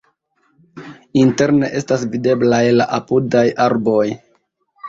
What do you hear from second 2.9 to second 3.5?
apudaj